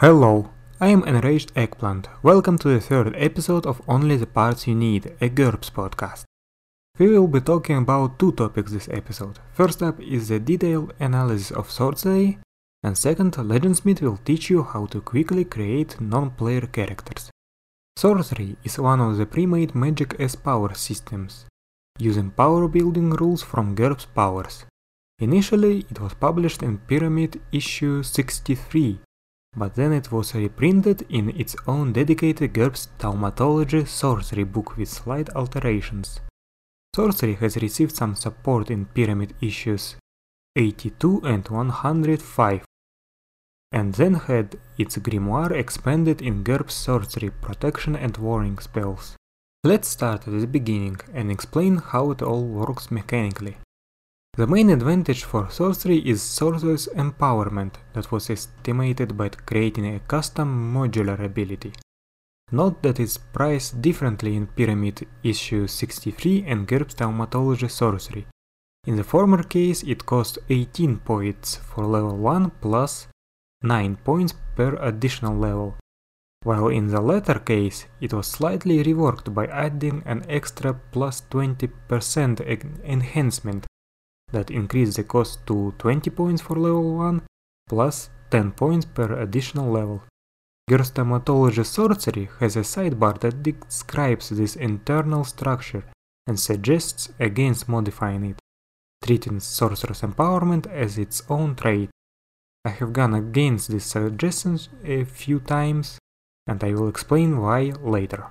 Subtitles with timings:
[0.00, 0.48] Hello,
[0.80, 2.08] I am Enraged Eggplant.
[2.22, 6.24] Welcome to the third episode of Only the Parts You Need, a GURPS podcast.
[6.98, 9.38] We will be talking about two topics this episode.
[9.52, 12.38] First up is the detailed analysis of sorcery,
[12.82, 17.28] and second, Legendsmith will teach you how to quickly create non-player characters.
[17.98, 21.44] Sorcery is one of the pre-made Magic as power systems,
[21.98, 24.64] using power building rules from GURPS Powers.
[25.18, 29.00] Initially, it was published in Pyramid issue 63,
[29.56, 35.28] but then it was reprinted in its own dedicated GURPS Thaumatology Sorcery book with slight
[35.30, 36.20] alterations.
[36.94, 39.96] Sorcery has received some support in Pyramid issues
[40.56, 42.64] 82 and 105,
[43.72, 49.16] and then had its grimoire expanded in GURPS Sorcery Protection and Warning spells.
[49.62, 53.58] Let's start at the beginning and explain how it all works mechanically.
[54.34, 60.72] The main advantage for sorcery is sorcerer's empowerment that was estimated by creating a custom
[60.72, 61.72] modular ability.
[62.52, 68.26] Note that it's priced differently in Pyramid issue 63 and GURPS Thaumatology Sorcery.
[68.86, 73.08] In the former case it cost 18 points for level 1 plus
[73.62, 75.76] 9 points per additional level,
[76.44, 82.80] while in the latter case it was slightly reworked by adding an extra plus 20%
[82.84, 83.66] enhancement
[84.32, 87.22] that increase the cost to 20 points for level 1
[87.68, 90.02] plus 10 points per additional level.
[90.68, 95.84] Thaumatology Sorcery has a sidebar that describes this internal structure
[96.26, 98.38] and suggests against modifying it,
[99.04, 101.90] treating Sorcerer's Empowerment as its own trait.
[102.64, 105.98] I have gone against these suggestions a few times,
[106.46, 108.26] and I will explain why later.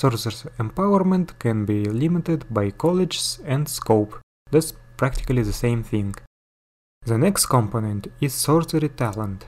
[0.00, 4.18] Sorcerer's Empowerment can be limited by colleges and scope,
[4.50, 6.14] that's practically the same thing.
[7.06, 9.46] The next component is Sorcery Talent.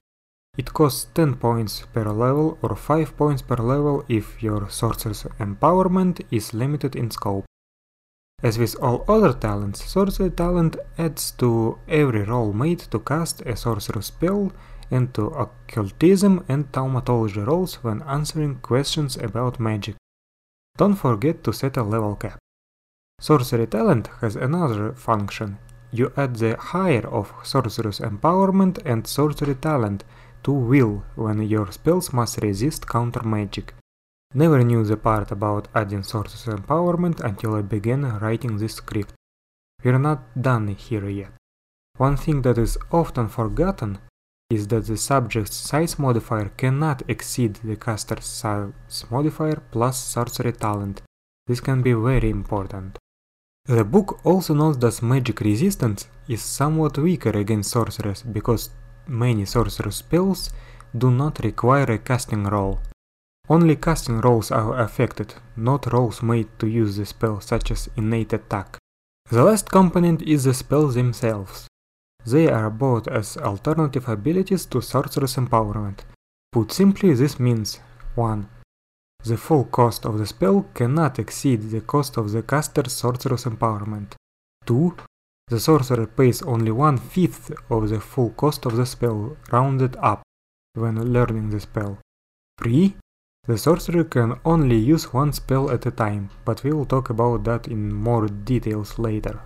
[0.56, 6.22] It costs 10 points per level or 5 points per level if your Sorcerer's Empowerment
[6.30, 7.44] is limited in scope.
[8.42, 13.54] As with all other talents, Sorcery Talent adds to every roll made to cast a
[13.54, 14.52] sorcerer spell
[14.90, 19.96] and to occultism and thaumatology rolls when answering questions about magic.
[20.76, 22.38] Don't forget to set a level cap.
[23.22, 25.58] Sorcery Talent has another function.
[25.92, 30.04] You add the higher of Sorcerer's Empowerment and Sorcery Talent
[30.42, 33.74] to Will when your spells must resist counter magic.
[34.32, 39.12] Never knew the part about adding Sorcerer's Empowerment until I began writing this script.
[39.84, 41.32] We're not done here yet.
[41.98, 43.98] One thing that is often forgotten
[44.48, 51.02] is that the subject's size modifier cannot exceed the caster's size modifier plus sorcery talent.
[51.46, 52.96] This can be very important.
[53.66, 58.70] The book also notes that magic resistance is somewhat weaker against sorcerers because
[59.06, 60.50] many sorcerer spells
[60.96, 62.80] do not require a casting roll.
[63.48, 68.32] Only casting rolls are affected, not rolls made to use the spell such as innate
[68.32, 68.78] attack.
[69.30, 71.66] The last component is the spells themselves.
[72.26, 76.00] They are bought as alternative abilities to Sorcerer's Empowerment.
[76.52, 77.80] Put simply, this means
[78.14, 78.48] 1.
[79.22, 84.12] The full cost of the spell cannot exceed the cost of the caster's Sorcerer's Empowerment.
[84.66, 84.96] 2.
[85.48, 90.22] The sorcerer pays only one fifth of the full cost of the spell, rounded up,
[90.74, 91.98] when learning the spell.
[92.62, 92.94] 3.
[93.46, 97.44] The sorcerer can only use one spell at a time, but we will talk about
[97.44, 99.40] that in more details later.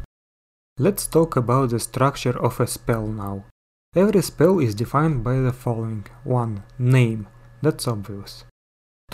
[0.79, 3.45] Let's talk about the structure of a spell now.
[3.97, 6.63] Every spell is defined by the following 1.
[6.79, 7.29] Name,
[7.63, 8.45] that's obvious.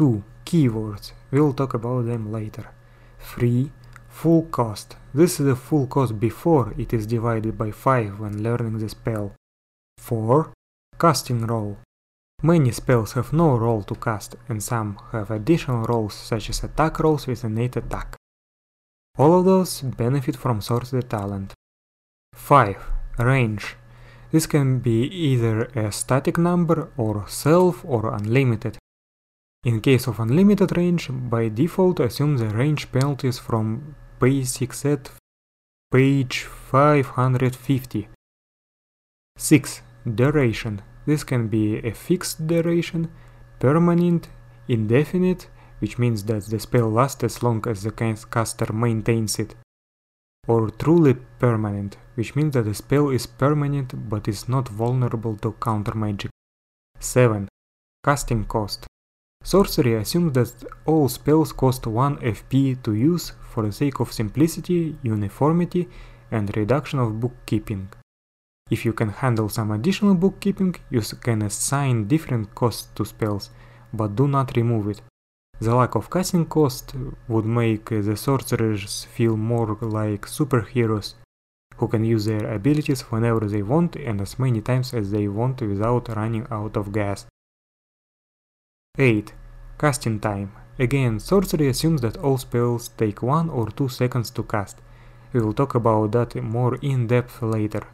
[0.00, 0.24] 2.
[0.46, 2.70] Keywords, we'll talk about them later.
[3.18, 3.70] 3.
[4.08, 8.78] Full cost, this is the full cost before it is divided by 5 when learning
[8.78, 9.34] the spell.
[9.98, 10.54] 4.
[10.98, 11.76] Casting roll,
[12.42, 16.98] Many spells have no roll to cast, and some have additional rolls such as attack
[16.98, 18.16] rolls with innate attack.
[19.18, 21.52] All of those benefit from sorcery talent.
[22.32, 22.78] 5.
[23.18, 23.76] Range.
[24.32, 28.79] This can be either a static number or self or unlimited.
[29.62, 35.10] In case of unlimited range, by default assume the range penalties from basic set
[35.90, 38.08] page 550.
[39.36, 39.82] 6.
[40.14, 40.80] Duration.
[41.04, 43.10] This can be a fixed duration,
[43.58, 44.28] permanent,
[44.68, 45.48] indefinite,
[45.80, 49.56] which means that the spell lasts as long as the caster maintains it,
[50.46, 55.52] or truly permanent, which means that the spell is permanent but is not vulnerable to
[55.60, 56.30] counter magic.
[56.98, 57.48] 7.
[58.04, 58.86] Casting cost.
[59.42, 60.52] Sorcery assumes that
[60.84, 65.88] all spells cost 1 FP to use for the sake of simplicity, uniformity,
[66.30, 67.88] and reduction of bookkeeping.
[68.70, 73.50] If you can handle some additional bookkeeping, you can assign different costs to spells,
[73.92, 75.00] but do not remove it.
[75.58, 76.94] The lack of casting cost
[77.26, 81.14] would make the sorcerers feel more like superheroes
[81.76, 85.60] who can use their abilities whenever they want and as many times as they want
[85.60, 87.26] without running out of gas.
[88.98, 89.32] 8.
[89.78, 90.52] Casting time.
[90.78, 94.78] Again, sorcery assumes that all spells take 1 or 2 seconds to cast.
[95.32, 97.86] We will talk about that more in depth later.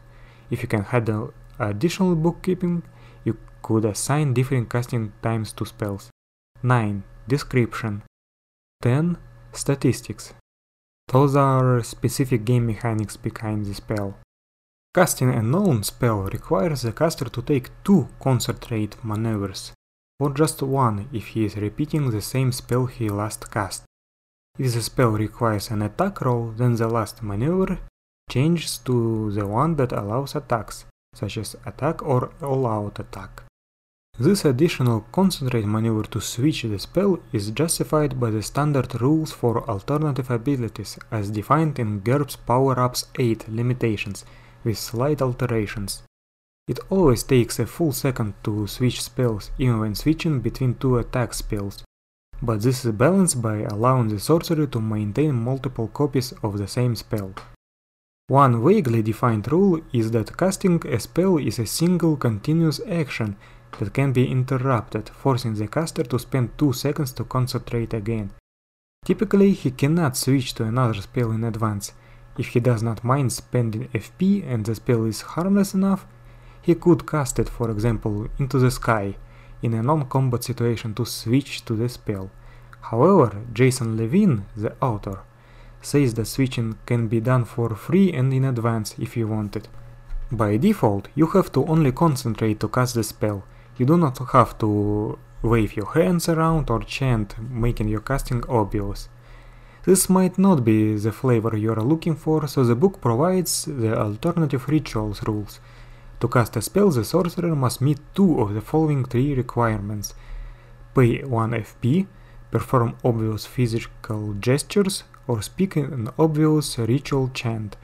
[0.50, 2.82] If you can handle additional bookkeeping,
[3.24, 6.10] you could assign different casting times to spells.
[6.62, 7.02] 9.
[7.28, 8.02] Description
[8.82, 9.18] 10.
[9.52, 10.34] Statistics
[11.08, 14.16] Those are specific game mechanics behind the spell.
[14.94, 19.72] Casting a known spell requires the caster to take two concentrate maneuvers,
[20.18, 23.84] or just one if he is repeating the same spell he last cast.
[24.58, 27.78] If the spell requires an attack roll, then the last maneuver
[28.30, 33.42] changes to the one that allows attacks, such as attack or all-out attack.
[34.18, 39.68] This additional concentrate maneuver to switch the spell is justified by the standard rules for
[39.68, 44.24] alternative abilities as defined in GURPS Power-Ups 8 limitations,
[44.64, 46.02] with slight alterations.
[46.68, 51.32] It always takes a full second to switch spells, even when switching between two attack
[51.32, 51.84] spells,
[52.42, 56.96] but this is balanced by allowing the sorcerer to maintain multiple copies of the same
[56.96, 57.32] spell.
[58.28, 63.36] One vaguely defined rule is that casting a spell is a single continuous action
[63.78, 68.30] that can be interrupted, forcing the caster to spend 2 seconds to concentrate again.
[69.04, 71.92] Typically, he cannot switch to another spell in advance.
[72.36, 76.04] If he does not mind spending FP and the spell is harmless enough,
[76.66, 79.14] he could cast it, for example, into the sky,
[79.62, 82.28] in a non-combat situation to switch to the spell.
[82.90, 85.20] However, Jason Levine, the author,
[85.80, 89.68] says that switching can be done for free and in advance if you want it.
[90.32, 93.44] By default, you have to only concentrate to cast the spell.
[93.78, 99.08] You do not have to wave your hands around or chant, making your casting obvious.
[99.84, 103.96] This might not be the flavor you are looking for, so the book provides the
[103.96, 105.60] alternative rituals rules.
[106.20, 110.14] To cast a spell, the sorcerer must meet two of the following three requirements.
[110.94, 112.06] Pay 1 FP,
[112.50, 117.76] perform obvious physical gestures, or speak an obvious ritual chant.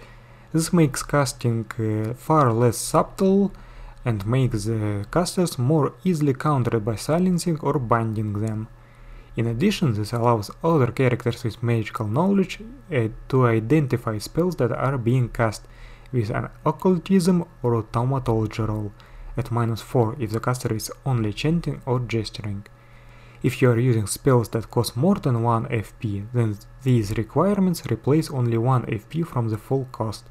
[0.52, 3.52] This makes casting uh, far less subtle
[4.05, 8.69] and makes the casters more easily countered by silencing or binding them.
[9.37, 12.61] In addition, this allows other characters with magical knowledge
[12.94, 15.67] uh, to identify spells that are being cast
[16.12, 18.93] with an occultism or thaumatology roll
[19.37, 22.67] at minus 4 if the caster is only chanting or gesturing.
[23.43, 28.31] If you are using spells that cost more than 1 FP, then these requirements replace
[28.31, 30.25] only 1 FP from the full cost.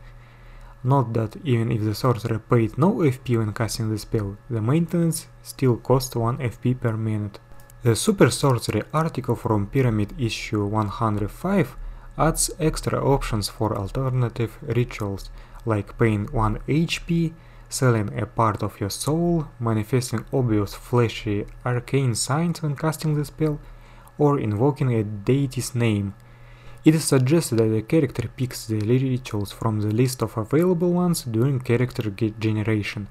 [0.83, 5.27] Note that even if the sorcerer paid no FP when casting the spell, the maintenance
[5.43, 7.39] still costs 1 FP per minute.
[7.83, 11.75] The Super Sorcery article from Pyramid issue 105
[12.17, 15.31] adds extra options for alternative rituals,
[15.65, 17.33] like paying 1 HP,
[17.69, 23.59] selling a part of your soul, manifesting obvious fleshy arcane signs when casting the spell,
[24.17, 26.13] or invoking a deity's name.
[26.83, 31.23] It is suggested that the character picks the rituals from the list of available ones
[31.23, 33.07] during character generation.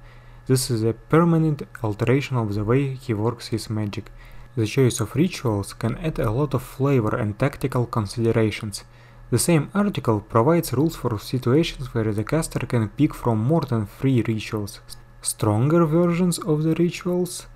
[0.47, 4.11] This is a permanent alteration of the way he works his magic.
[4.57, 8.83] The choice of rituals can add a lot of flavor and tactical considerations.
[9.31, 13.87] The same article provides rules for situations where the caster can pick from more than
[13.87, 14.81] 3 rituals,
[15.23, 17.47] stronger versions of the rituals,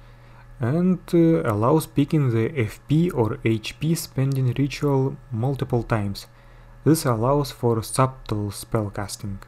[0.61, 6.28] and uh, allows picking the FP or HP spending ritual multiple times.
[6.85, 9.38] This allows for subtle spellcasting.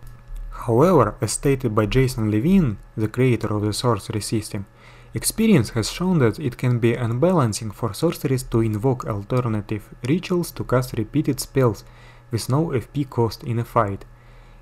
[0.51, 4.67] However, as stated by Jason Levine, the creator of the sorcery system,
[5.15, 10.65] experience has shown that it can be unbalancing for sorcerers to invoke alternative rituals to
[10.65, 11.85] cast repeated spells
[12.31, 14.05] with no FP cost in a fight.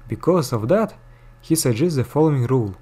[0.08, 0.94] Because of that,
[1.40, 2.74] he suggests the following rule.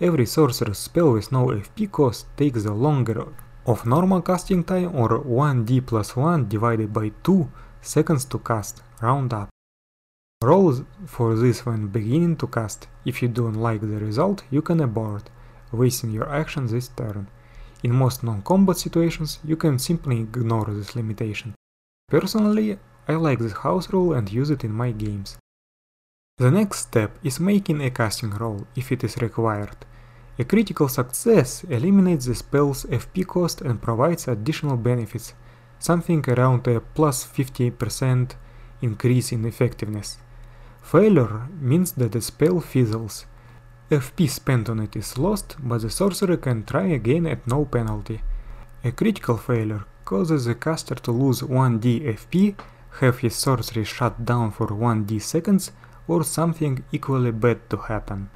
[0.00, 3.26] Every sorcerer's spell with no FP cost takes the longer
[3.66, 7.50] of normal casting time or 1d plus 1 divided by 2
[7.82, 9.48] seconds to cast, round up.
[10.42, 12.88] Roll for this when beginning to cast.
[13.04, 15.28] If you don't like the result, you can abort,
[15.70, 17.28] wasting your action this turn.
[17.82, 21.54] In most non-combat situations, you can simply ignore this limitation.
[22.08, 22.78] Personally,
[23.10, 25.36] I like this house rule and use it in my games.
[26.38, 29.78] The next step is making a casting roll, if it is required.
[30.38, 35.34] A critical success eliminates the spell's FP cost and provides additional benefits,
[35.80, 38.36] something around a plus 50%
[38.80, 40.18] increase in effectiveness.
[40.80, 43.26] Failure means that the spell fizzles.
[43.90, 48.20] FP spent on it is lost, but the sorcerer can try again at no penalty.
[48.84, 51.84] A critical failure causes the caster to lose 1d
[52.20, 52.54] FP,
[52.98, 55.72] have his sorcery shut down for 1d seconds,
[56.08, 58.30] or something equally bad to happen.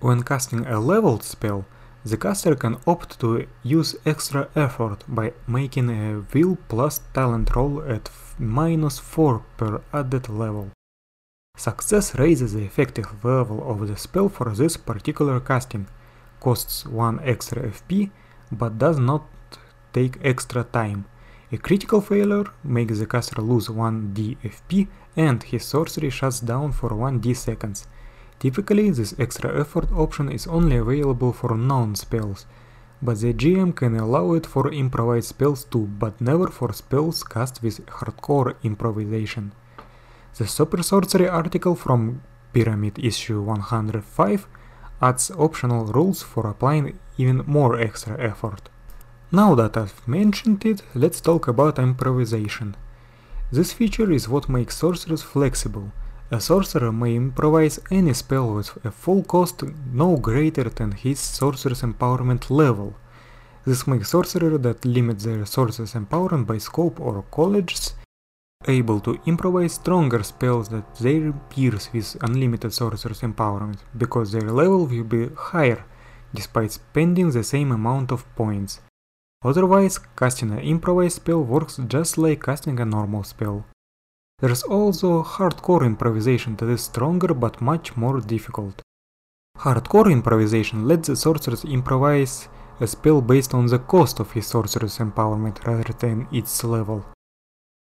[0.00, 1.64] When casting a leveled spell,
[2.04, 7.82] the caster can opt to use extra effort by making a will plus talent roll
[7.82, 10.70] at minus 4 per added level.
[11.56, 15.88] Success raises the effective level of the spell for this particular casting,
[16.38, 18.10] costs 1 extra FP,
[18.52, 19.24] but does not
[19.92, 21.06] take extra time.
[21.52, 26.72] A critical failure makes the caster lose 1 d FP and his sorcery shuts down
[26.72, 27.86] for 1 d seconds.
[28.40, 32.46] Typically, this extra effort option is only available for known spells,
[33.00, 37.62] but the GM can allow it for improvised spells too, but never for spells cast
[37.62, 39.52] with hardcore improvisation.
[40.36, 42.22] The Super Sorcery article from
[42.52, 44.48] Pyramid issue 105
[45.00, 48.68] adds optional rules for applying even more extra effort.
[49.32, 52.76] Now that I've mentioned it, let's talk about improvisation.
[53.50, 55.90] This feature is what makes sorcerers flexible.
[56.30, 61.82] A sorcerer may improvise any spell with a full cost no greater than his sorcerer's
[61.82, 62.94] empowerment level.
[63.64, 67.94] This makes sorcerers that limit their sorcerer's empowerment by scope or colleges
[68.68, 74.86] able to improvise stronger spells than their peers with unlimited sorcerer's empowerment, because their level
[74.86, 75.84] will be higher,
[76.34, 78.80] despite spending the same amount of points.
[79.42, 83.64] Otherwise, casting an improvised spell works just like casting a normal spell.
[84.38, 88.82] There's also hardcore improvisation that is stronger but much more difficult.
[89.58, 92.48] Hardcore improvisation lets the sorcerer improvise
[92.80, 97.06] a spell based on the cost of his sorcerer's empowerment rather than its level.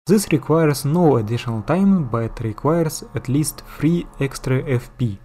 [0.07, 5.19] This requires no additional time, but requires at least 3 extra FP.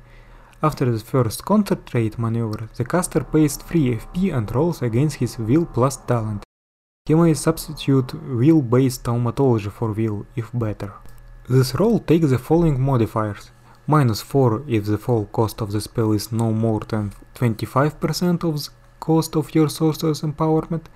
[0.62, 5.66] After the first concentrate maneuver, the caster pays 3 FP and rolls against his will
[5.66, 6.44] plus talent.
[7.06, 10.92] He may substitute will based thaumaturgy for will, if better.
[11.48, 13.50] This roll takes the following modifiers.
[13.86, 18.64] Minus 4 if the full cost of the spell is no more than 25% of
[18.64, 20.86] the cost of your sorcerer's empowerment,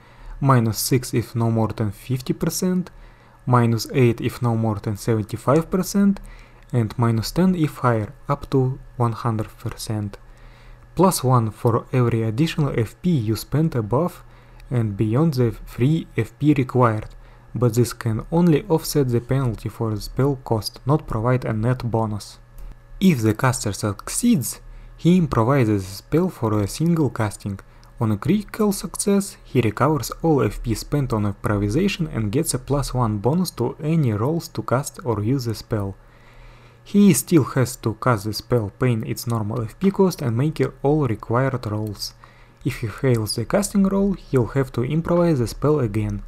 [0.41, 2.89] minus 6 if no more than 50%,
[3.47, 6.17] minus 8 if no more than 75%,
[6.73, 10.15] and minus 10 if higher, up to 100%.
[10.95, 14.25] Plus 1 for every additional FP you spend above
[14.71, 17.07] and beyond the free FP required,
[17.55, 21.91] but this can only offset the penalty for the spell cost, not provide a net
[21.91, 22.39] bonus.
[23.01, 24.61] If the caster succeeds,
[24.97, 27.59] he improvises a spell for a single casting,
[28.01, 32.95] on a critical success, he recovers all FP spent on improvisation and gets a plus
[32.95, 35.95] 1 bonus to any rolls to cast or use the spell.
[36.85, 41.07] He still has to cast the spell, paying its normal FP cost and make all
[41.07, 42.15] required rolls.
[42.65, 46.23] If he fails the casting roll, he'll have to improvise the spell again.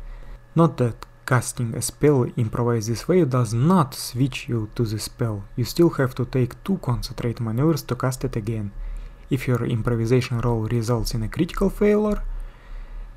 [0.55, 5.45] Not that casting a spell improvised this way does not switch you to the spell,
[5.57, 8.73] you still have to take two concentrate maneuvers to cast it again.
[9.31, 12.23] If your improvisation roll results in a critical failure,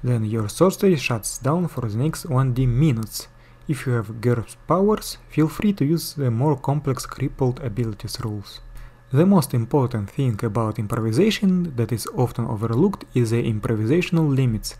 [0.03, 3.27] then your sorcery shuts down for the next 1d minutes.
[3.67, 8.61] If you have GURPS powers, feel free to use the more complex crippled abilities rules.
[9.11, 14.75] The most important thing about improvisation that is often overlooked is the improvisational limits.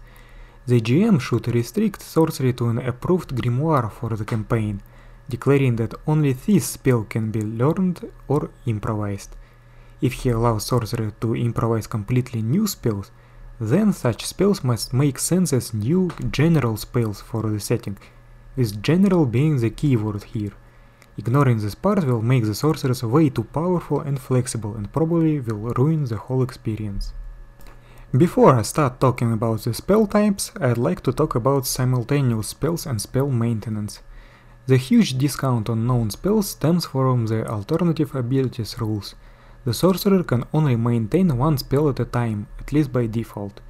[0.67, 4.83] The GM should restrict sorcery to an approved grimoire for the campaign,
[5.29, 9.35] declaring that only this spell can be learned or improvised.
[9.99, 13.09] If he allows sorcerer to improvise completely new spells,
[13.59, 17.97] then such spells must make sense as new general spells for the setting,
[18.55, 20.53] with general being the keyword here.
[21.17, 25.73] Ignoring this part will make the sorceress way too powerful and flexible and probably will
[25.73, 27.13] ruin the whole experience.
[28.15, 32.85] Before I start talking about the spell types, I'd like to talk about simultaneous spells
[32.85, 34.01] and spell maintenance.
[34.67, 39.15] The huge discount on known spells stems from the alternative abilities rules,
[39.65, 43.61] the sorcerer can only maintain one spell at a time, at least by default.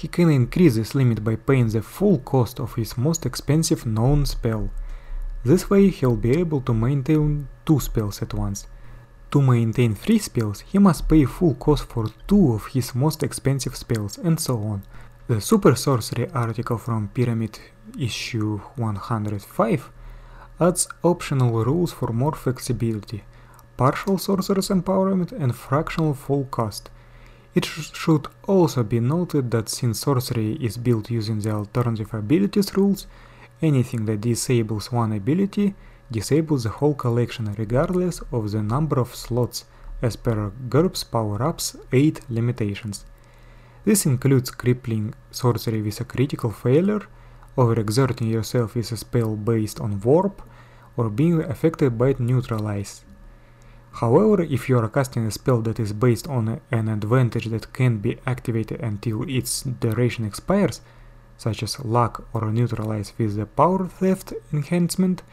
[0.00, 4.26] He can increase this limit by paying the full cost of his most expensive known
[4.26, 4.70] spell.
[5.44, 8.68] This way he'll be able to maintain two spells at once.
[9.32, 13.74] To maintain three spells, he must pay full cost for two of his most expensive
[13.76, 14.84] spells, and so on.
[15.26, 17.58] The Super Sorcery article from Pyramid
[17.98, 19.90] issue 105
[20.60, 23.24] adds optional rules for more flexibility
[23.78, 26.90] partial sorcerer's empowerment and fractional full cost.
[27.58, 32.76] It sh should also be noted that since sorcery is built using the alternative abilities
[32.76, 33.08] rules,
[33.60, 35.74] anything that disables one ability
[36.18, 39.64] disables the whole collection regardless of the number of slots
[40.00, 43.04] as per GURPS Power-Ups 8 limitations.
[43.84, 47.02] This includes crippling sorcery with a critical failure,
[47.56, 50.42] overexerting yourself with a spell based on warp,
[50.96, 53.04] or being affected by neutralize.
[54.00, 57.98] However, if you are casting a spell that is based on an advantage that can
[57.98, 60.80] be activated until its duration expires,
[61.36, 65.24] such as luck or neutralize with the power theft enhancement,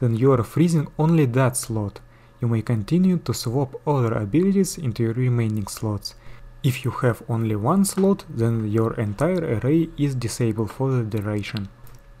[0.00, 2.00] then you are freezing only that slot.
[2.40, 6.16] You may continue to swap other abilities into your remaining slots.
[6.64, 11.68] If you have only one slot, then your entire array is disabled for the duration.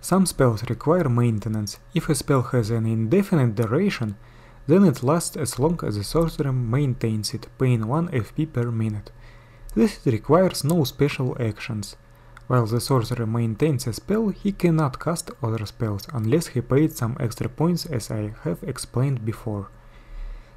[0.00, 1.80] Some spells require maintenance.
[1.94, 4.16] If a spell has an indefinite duration,
[4.70, 9.10] then it lasts as long as the sorcerer maintains it, paying 1 FP per minute.
[9.74, 11.96] This requires no special actions.
[12.46, 17.16] While the sorcerer maintains a spell, he cannot cast other spells unless he paid some
[17.18, 19.68] extra points as I have explained before.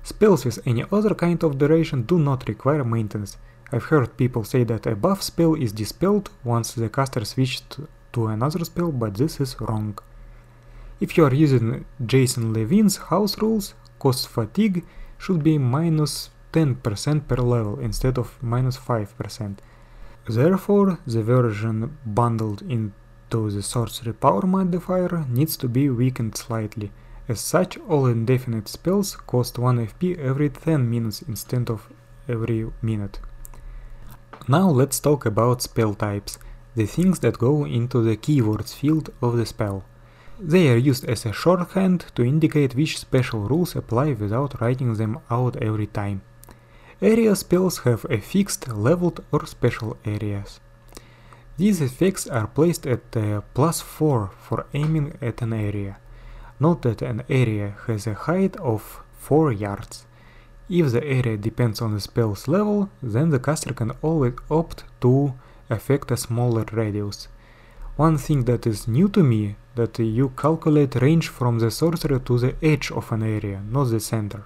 [0.04, 3.38] Spells with any other kind of duration do not require maintenance.
[3.72, 7.80] I've heard people say that a buff spell is dispelled once the caster switched
[8.14, 9.98] to another spell, but this is wrong.
[11.00, 14.84] If you are using Jason Levine's house rules, cost fatigue
[15.18, 19.58] should be minus 10% per level instead of minus 5%.
[20.28, 26.92] Therefore, the version bundled into the sorcery power modifier needs to be weakened slightly.
[27.28, 31.90] As such, all indefinite spells cost 1 FP every 10 minutes instead of
[32.28, 33.20] every minute.
[34.48, 36.38] Now let's talk about spell types,
[36.76, 39.86] the things that go into the keywords field of the spell.
[40.46, 45.20] They are used as a shorthand to indicate which special rules apply without writing them
[45.32, 46.22] out every time.
[47.02, 50.60] Area spells have a fixed, leveled or special areas.
[51.56, 53.10] These effects are placed at
[53.54, 55.96] plus 4 for aiming at an area.
[56.60, 60.06] Note that an area has a height of 4 yards.
[60.70, 65.36] If the area depends on the spell's level, then the caster can always opt to
[65.70, 67.30] affect a smaller radius.
[67.96, 72.40] One thing that is new to me that you calculate range from the sorcerer to
[72.40, 74.46] the edge of an area, not the center.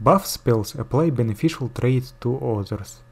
[0.00, 3.02] Buff spells apply beneficial traits to others.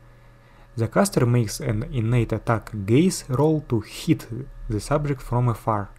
[0.76, 4.28] The caster makes an innate attack gaze roll to hit
[4.68, 5.90] the subject from afar.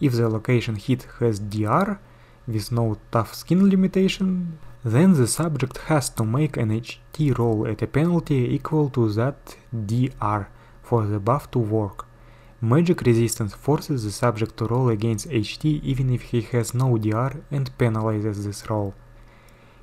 [0.00, 1.98] If the location hit has DR,
[2.46, 7.82] with no tough skin limitation, then the subject has to make an HT roll at
[7.82, 10.46] a penalty equal to that DR
[10.82, 12.06] for the buff to work.
[12.62, 17.42] Magic resistance forces the subject to roll against HT even if he has no DR
[17.50, 18.92] and penalizes this roll.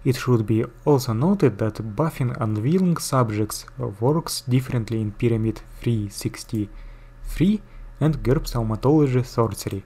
[0.05, 3.65] It should be also noted that buffing unwilling subjects
[3.99, 7.61] works differently in Pyramid 363
[7.99, 9.83] and GURPS Thaumatology Sorcery.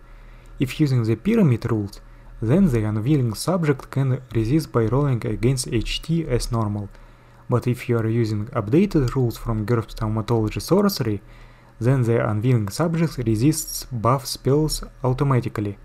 [0.59, 2.01] If using the pyramid rules,
[2.41, 6.89] then the unwilling subject can resist by rolling against HT as normal.
[7.49, 11.21] But if you are using updated rules from GURPS Thaumatology Sorcery,
[11.81, 15.77] then the unwilling subject resists buff spells automatically,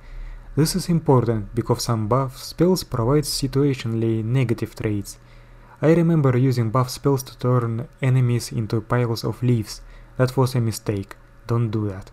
[0.56, 5.18] this is important because some buff spells provide situationally negative traits.
[5.82, 9.82] I remember using buff spells to turn enemies into piles of leaves.
[10.16, 11.14] That was a mistake.
[11.46, 12.11] Don't do that.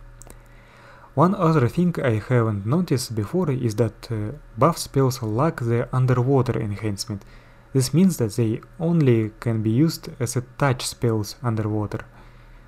[1.13, 6.59] One other thing I haven't noticed before is that uh, buff spells lack the underwater
[6.59, 7.23] enhancement.
[7.71, 12.03] This means that they only can be used as a touch spells underwater.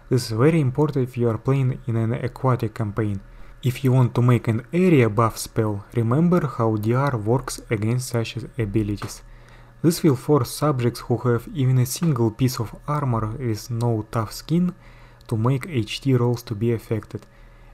[0.07, 3.21] This is very important if you are playing in an aquatic campaign.
[3.63, 8.37] If you want to make an area buff spell, remember how DR works against such
[8.59, 9.23] abilities.
[9.81, 14.31] This will force subjects who have even a single piece of armor with no tough
[14.31, 14.75] skin
[15.27, 17.25] to make HT rolls to be affected.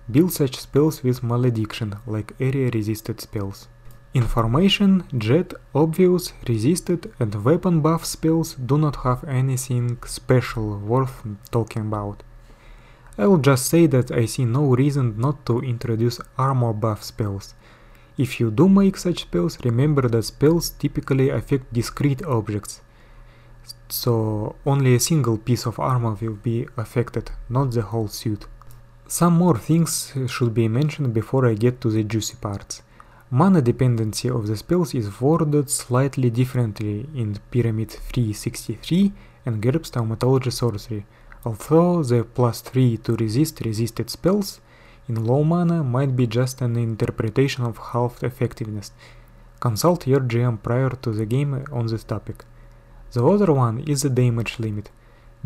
[0.09, 3.67] Build such spells with malediction, like area resisted spells.
[4.13, 11.83] Information, jet, obvious, resisted and weapon buff spells do not have anything special worth talking
[11.83, 12.21] about.
[13.17, 17.53] I will just say that I see no reason not to introduce armor buff spells.
[18.17, 22.81] If you do make such spells, remember that spells typically affect discrete objects,
[23.87, 28.45] so only a single piece of armor will be affected, not the whole suit.
[29.07, 32.81] Some more things should be mentioned before I get to the juicy parts.
[33.33, 39.13] Mana dependency of the spells is worded slightly differently in Pyramid 363
[39.45, 41.05] and GURPS Thaumatology Sorcery,
[41.45, 44.59] Although the plus 3 to resist resisted spells
[45.07, 48.91] in low mana might be just an interpretation of halved effectiveness,
[49.61, 52.43] consult your GM prior to the game on this topic.
[53.13, 54.89] The other one is the damage limit.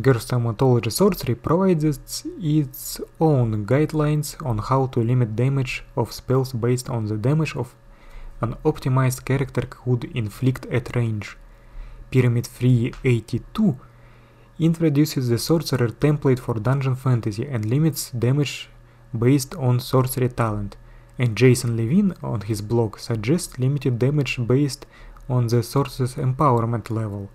[0.02, 2.26] GURPS Thaumatology Sorcery provides its
[3.18, 7.74] own guidelines on how to limit damage of spells based on the damage of
[8.42, 11.38] an optimized character could inflict at range.
[12.12, 13.78] Pyramid 382
[14.60, 18.70] introduces the sorcerer template for Dungeon Fantasy and limits damage
[19.18, 20.76] based on sorcery talent,
[21.18, 24.86] and Jason Levine on his blog suggests limited damage based
[25.30, 27.30] on the sorcerer's empowerment level.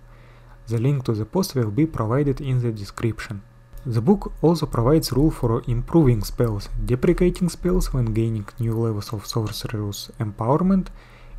[0.71, 3.41] The link to the post will be provided in the description.
[3.85, 9.25] The book also provides rules for improving spells, deprecating spells when gaining new levels of
[9.25, 10.87] sorcerer's empowerment,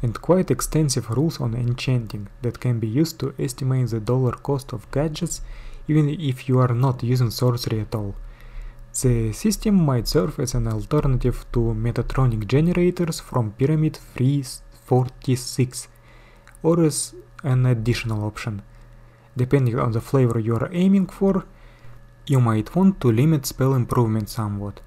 [0.02, 4.74] and quite extensive rules on enchanting that can be used to estimate the dollar cost
[4.74, 5.40] of gadgets
[5.88, 8.14] even if you are not using sorcery at all.
[9.02, 15.88] The system might serve as an alternative to Metatronic generators from Pyramid 346
[16.62, 18.62] or as an additional option.
[19.36, 21.44] Depending on the flavor you are aiming for,
[22.26, 24.80] you might want to limit spell improvement somewhat.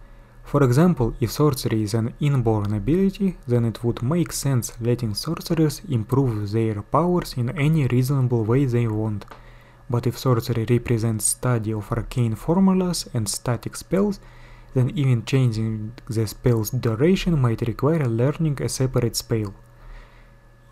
[0.43, 5.81] For example, if sorcery is an inborn ability, then it would make sense letting sorcerers
[5.89, 9.25] improve their powers in any reasonable way they want.
[9.89, 14.19] But if sorcery represents study of arcane formulas and static spells,
[14.75, 19.53] then even changing the spell's duration might require learning a separate spell.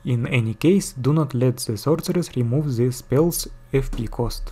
[0.06, 4.52] In any case, do not let the sorceress remove the spell's FP cost.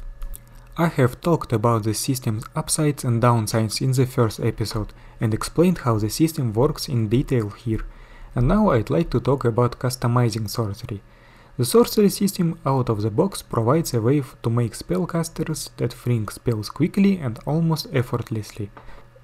[0.78, 5.80] I have talked about the system's upsides and downsides in the first episode and explained
[5.80, 7.86] how the system works in detail here,
[8.34, 11.02] and now I'd like to talk about customizing sorcery.
[11.58, 16.30] The sorcery system out of the box provides a way to make spellcasters that fling
[16.30, 18.72] spells quickly and almost effortlessly,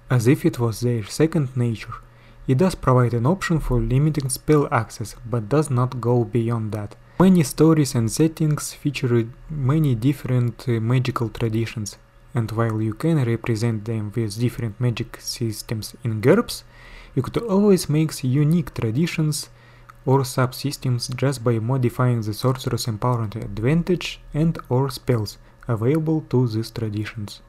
[0.10, 1.94] as if it was their second nature.
[2.48, 6.96] It does provide an option for limiting spell access, but does not go beyond that.
[7.20, 11.98] Many stories and settings feature many different uh, magical traditions,
[12.34, 16.64] and while you can represent them with different magic systems in GURPS,
[17.16, 19.50] you could always make unique traditions
[20.06, 26.72] or subsystems just by modifying the sorcerer's empowerment advantage and or spells available to these
[26.72, 27.42] traditions.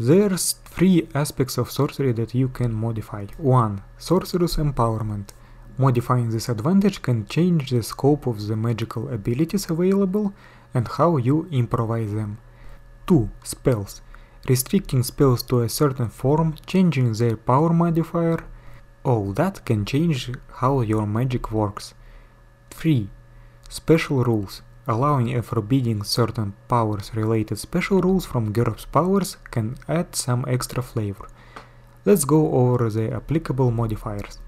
[0.00, 3.26] There's three aspects of sorcery that you can modify.
[3.36, 3.82] 1.
[3.98, 5.30] Sorcerer's empowerment.
[5.76, 10.32] Modifying this advantage can change the scope of the magical abilities available
[10.72, 12.38] and how you improvise them.
[13.08, 13.28] 2.
[13.42, 14.00] Spells.
[14.48, 18.44] Restricting spells to a certain form, changing their power modifier,
[19.02, 20.30] all that can change
[20.60, 21.94] how your magic works.
[22.70, 23.08] 3.
[23.68, 24.62] Special rules.
[24.90, 30.82] Allowing and forbidding certain powers related special rules from GURPS powers can add some extra
[30.82, 31.28] flavor.
[32.06, 34.38] Let's go over the applicable modifiers.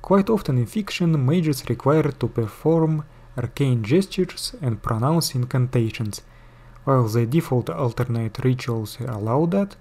[0.00, 3.04] Quite often in fiction, mages require to perform
[3.36, 6.22] arcane gestures and pronounce incantations.
[6.84, 9.74] While the default alternate rituals allow that,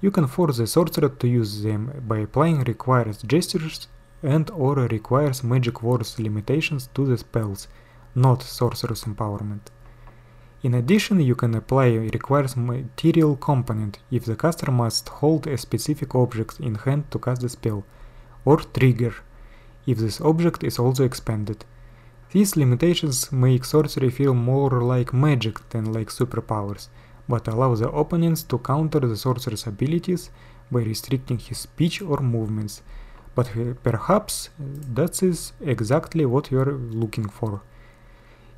[0.00, 3.88] you can force the sorcerer to use them by applying requires gestures
[4.22, 7.66] and or requires magic words limitations to the spells,
[8.14, 9.60] not sorcerer's empowerment.
[10.62, 16.14] In addition, you can apply requires material component if the caster must hold a specific
[16.14, 17.84] object in hand to cast the spell,
[18.44, 19.14] or trigger
[19.86, 21.64] if this object is also expanded.
[22.32, 26.88] These limitations make sorcery feel more like magic than like superpowers,
[27.28, 30.30] but allow the opponents to counter the sorcerer's abilities
[30.70, 32.82] by restricting his speech or movements.
[33.34, 37.62] But uh, perhaps that is exactly what you are looking for.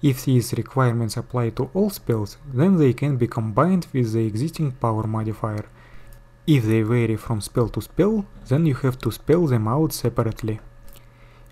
[0.03, 4.73] If these requirements apply to all spells, then they can be combined with the existing
[4.73, 5.65] power modifier.
[6.45, 10.59] If they vary from spell to spell, then you have to spell them out separately.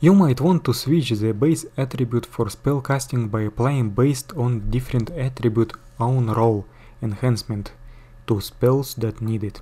[0.00, 5.10] You might want to switch the base attribute for spellcasting by applying based on different
[5.10, 6.64] attribute own role
[7.00, 7.72] enhancement
[8.26, 9.60] to spells that need it.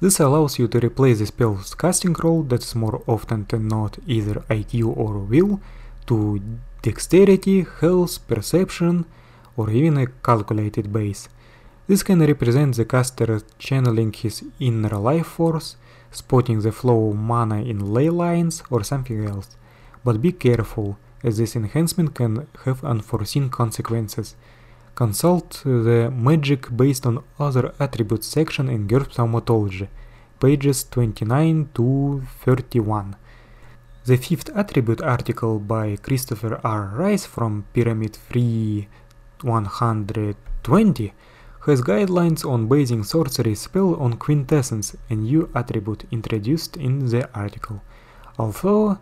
[0.00, 4.42] This allows you to replace the spell's casting roll that's more often than not either
[4.50, 5.60] IQ or will
[6.06, 6.40] to
[6.86, 8.94] dexterity, health, perception,
[9.56, 11.28] or even a calculated base.
[11.88, 15.68] This can represent the caster channeling his inner life force,
[16.12, 19.48] spotting the flow of mana in ley lines, or something else.
[20.04, 24.36] But be careful, as this enhancement can have unforeseen consequences.
[24.94, 29.88] Consult the Magic based on other attributes section in GURPS Thaumatology,
[30.38, 33.16] pages 29 to 31.
[34.06, 36.92] The fifth attribute article by Christopher R.
[36.94, 38.86] Rice from Pyramid 3
[39.42, 41.12] 120
[41.66, 47.82] has guidelines on basing sorcery spell on quintessence, a new attribute introduced in the article.
[48.38, 48.98] Although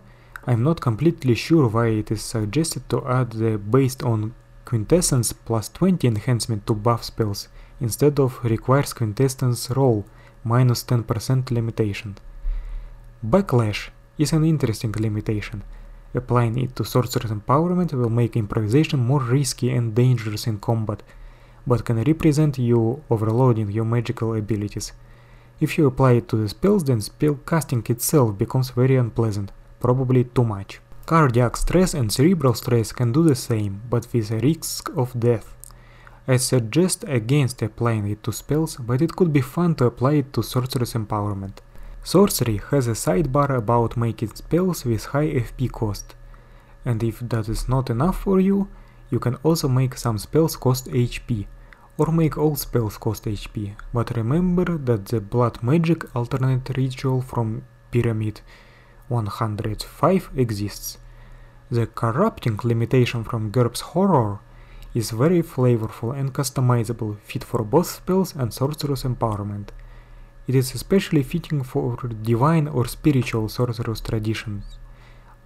[0.47, 5.69] I'm not completely sure why it is suggested to add the based on quintessence plus
[5.69, 10.07] 20 enhancement to buff spells instead of requires quintessence roll
[10.43, 12.17] minus 10% limitation.
[13.23, 15.63] Backlash is an interesting limitation.
[16.15, 21.03] Applying it to Sorcerer's Empowerment will make improvisation more risky and dangerous in combat,
[21.67, 24.93] but can represent you overloading your magical abilities.
[25.61, 29.51] If you apply it to the spells, then spell casting itself becomes very unpleasant,
[29.81, 30.81] probably too much.
[31.07, 35.55] Cardiac stress and cerebral stress can do the same, but with a risk of death.
[36.27, 40.33] I suggest against applying it to spells, but it could be fun to apply it
[40.33, 41.59] to Sorcerer's Empowerment.
[42.07, 46.15] Sorcery has a sidebar about making spells with high FP cost,
[46.85, 48.69] and if that is not enough for you,
[49.09, 51.47] you can also make some spells cost HP,
[51.97, 57.65] or make all spells cost HP, but remember that the Blood Magic alternate ritual from
[57.91, 58.43] Pyramid
[59.09, 60.99] 105 exists.
[61.71, 64.41] The corrupting limitation from GURPS Horror
[64.93, 69.71] is very flavorful and customizable, fit for both spells and sorcerer's empowerment.
[70.47, 74.65] It is especially fitting for divine or spiritual sorcerer's traditions.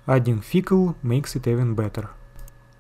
[0.07, 2.09] Adding Fickle makes it even better.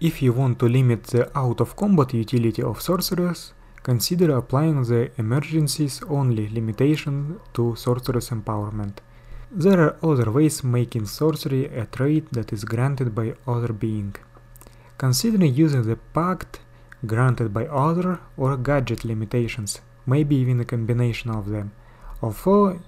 [0.00, 3.52] If you want to limit the out-of-combat utility of sorcerers,
[3.82, 8.98] consider applying the emergencies only limitation to sorcerer's empowerment.
[9.50, 14.14] There are other ways making sorcery a trait that is granted by other being.
[14.98, 16.60] Consider using the pact
[17.06, 21.72] granted by other or gadget limitations, maybe even a combination of them.
[22.20, 22.80] Although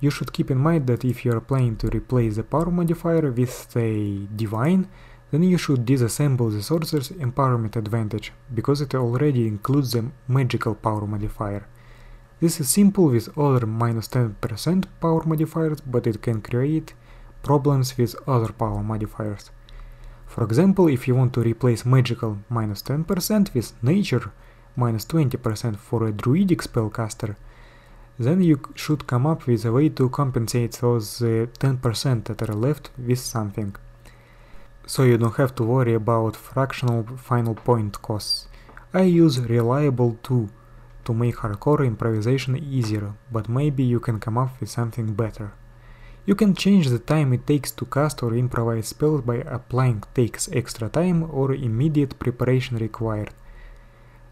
[0.00, 3.30] you should keep in mind that if you are planning to replace the power modifier
[3.32, 4.88] with a divine,
[5.30, 11.06] then you should disassemble the sorcerer's empowerment advantage, because it already includes the magical power
[11.06, 11.66] modifier.
[12.40, 16.94] This is simple with other minus 10% power modifiers, but it can create
[17.42, 19.50] problems with other power modifiers.
[20.26, 24.30] For example, if you want to replace magical minus 10% with nature
[24.76, 27.36] minus 20% for a druidic spellcaster,
[28.18, 32.54] then you should come up with a way to compensate those uh, 10% that are
[32.54, 33.76] left with something.
[34.86, 38.48] So you don't have to worry about fractional final point costs.
[38.92, 40.48] I use Reliable 2
[41.04, 45.52] to make hardcore improvisation easier, but maybe you can come up with something better.
[46.26, 50.48] You can change the time it takes to cast or improvise spells by applying takes
[50.52, 53.30] extra time or immediate preparation required.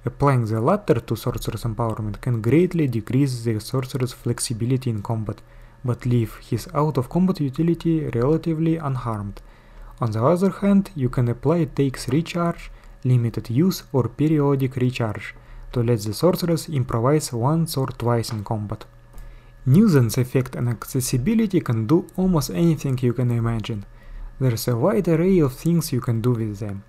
[0.07, 5.42] Applying the latter to Sorcerer's Empowerment can greatly decrease the Sorcerer's flexibility in combat,
[5.85, 9.42] but leave his out-of-combat utility relatively unharmed.
[10.01, 12.71] On the other hand, you can apply Takes Recharge,
[13.03, 15.35] Limited Use or Periodic Recharge
[15.73, 18.85] to let the sorceress improvise once or twice in combat.
[19.66, 23.85] Nuisance effect and accessibility can do almost anything you can imagine.
[24.38, 26.85] There's a wide array of things you can do with them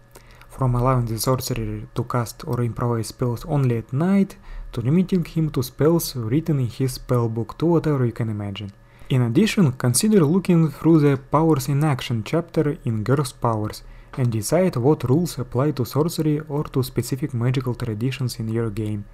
[0.57, 4.35] from allowing the sorcerer to cast or improvise spells only at night,
[4.71, 8.71] to limiting him to spells written in his spellbook to whatever you can imagine.
[9.09, 13.83] In addition, consider looking through the Powers in Action chapter in GURPS Powers
[14.17, 19.05] and decide what rules apply to sorcery or to specific magical traditions in your game.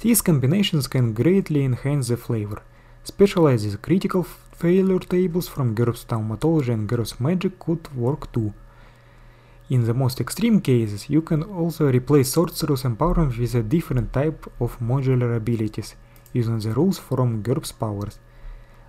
[0.00, 2.60] These combinations can greatly enhance the flavor.
[3.04, 8.52] Specialized critical failure tables from GURPS Thaumaturgy and GURPS Magic could work too.
[9.70, 14.46] In the most extreme cases, you can also replace Sorcerer's Empowerment with a different type
[14.60, 15.96] of modular abilities,
[16.34, 18.18] using the rules from GURPS Powers.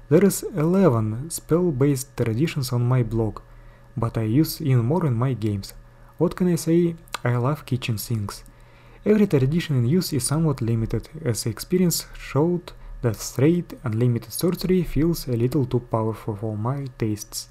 [0.10, 3.40] There is 11 spell-based traditions on my blog,
[3.96, 5.74] but I use even more in my games.
[6.18, 6.96] What can I say?
[7.24, 8.44] I love kitchen sinks.
[9.06, 15.26] Every tradition in use is somewhat limited, as experience showed that straight, unlimited sorcery feels
[15.28, 17.48] a little too powerful for my tastes.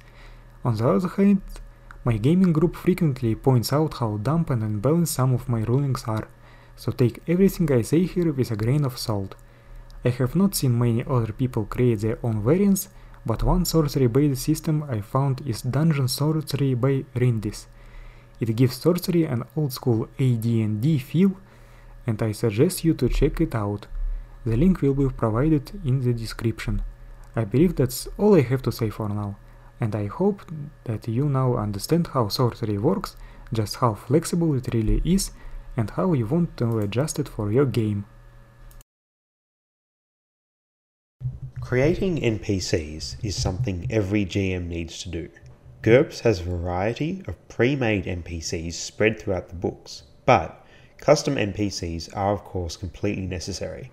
[0.62, 1.40] On the other hand,
[2.05, 6.29] my gaming group frequently points out how dumb and unbalanced some of my rulings are,
[6.77, 9.35] so take everything I say here with a grain of salt.
[10.05, 12.90] I have not seen many other people create their own variants,
[13.25, 17.69] but one sorcery-based system I found is Dungeon Sorcery by Rindis.
[18.38, 21.33] It gives sorcery an old-school AD&D feel,
[22.07, 23.87] and I suggest you to check it out.
[24.45, 26.83] The link will be provided in the description.
[27.35, 29.37] I believe that's all I have to say for now
[29.80, 30.42] and I hope
[30.84, 33.16] that you now understand how sorcery works,
[33.52, 35.30] just how flexible it really is,
[35.76, 38.06] and how you want to adjust it for your game.
[41.60, 45.30] Creating NPCs is something every GM needs to do.
[45.82, 50.64] GURPS has a variety of pre-made NPCs spread throughout the books, but
[50.98, 53.90] custom NPCs are of course completely necessary.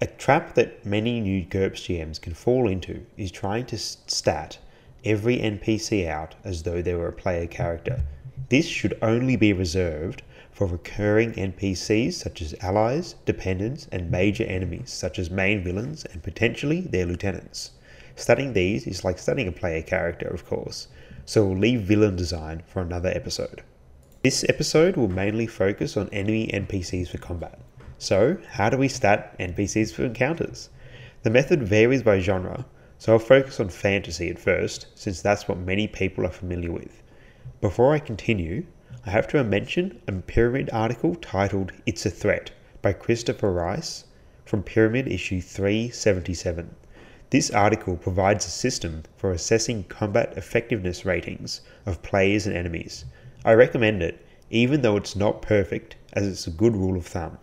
[0.00, 4.58] A trap that many new GURPS GMs can fall into is trying to stat
[5.04, 8.02] every NPC out as though they were a player character.
[8.48, 14.90] This should only be reserved for recurring NPCs such as allies, dependents, and major enemies
[14.92, 17.70] such as main villains and potentially their lieutenants.
[18.14, 20.88] Studying these is like studying a player character, of course.
[21.24, 23.62] so we'll leave villain design for another episode.
[24.22, 27.58] This episode will mainly focus on enemy NPCs for combat.
[27.98, 30.68] So, how do we stat NPCs for encounters?
[31.22, 32.66] The method varies by genre,
[33.02, 37.02] so I'll focus on fantasy at first, since that's what many people are familiar with.
[37.60, 38.64] Before I continue,
[39.04, 44.04] I have to mention a Pyramid article titled It's a Threat by Christopher Rice
[44.44, 46.76] from Pyramid issue 377.
[47.30, 53.04] This article provides a system for assessing combat effectiveness ratings of players and enemies.
[53.44, 57.38] I recommend it, even though it's not perfect, as it's a good rule of thumb.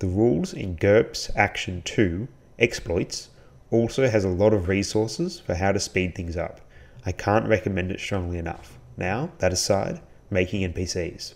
[0.00, 2.28] The rules in GURPS Action 2,
[2.58, 3.30] Exploits,
[3.72, 6.60] also has a lot of resources for how to speed things up.
[7.04, 8.78] I can't recommend it strongly enough.
[8.96, 11.34] Now, that aside, making NPCs.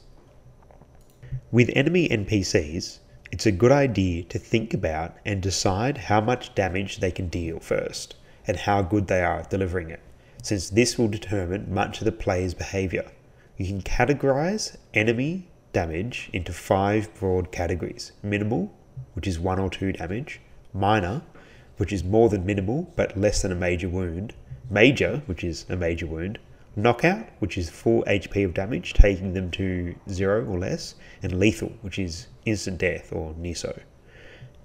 [1.50, 2.98] With enemy NPCs,
[3.32, 7.58] it's a good idea to think about and decide how much damage they can deal
[7.58, 8.14] first,
[8.46, 10.00] and how good they are at delivering it,
[10.42, 13.10] since this will determine much of the player's behaviour.
[13.56, 18.72] You can categorize enemy damage into five broad categories minimal,
[19.14, 20.40] which is one or two damage,
[20.72, 21.22] minor,
[21.76, 24.34] which is more than minimal but less than a major wound,
[24.70, 26.38] major, which is a major wound,
[26.74, 31.72] knockout, which is full HP of damage, taking them to zero or less, and lethal,
[31.80, 33.78] which is instant death or near so.